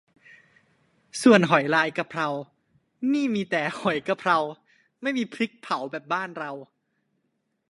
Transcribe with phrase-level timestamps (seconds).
[1.21, 2.27] ส่วนหอยลายกะเพรา
[3.13, 4.37] นี่มีแต่หอยกะกะเพรา
[5.01, 6.51] ไม่มีพริกเผาแบบบ้านเรา